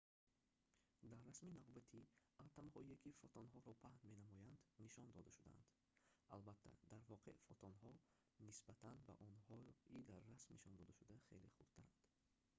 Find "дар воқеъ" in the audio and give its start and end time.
6.91-7.33